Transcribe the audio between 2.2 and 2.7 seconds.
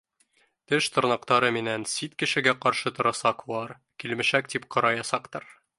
кешегә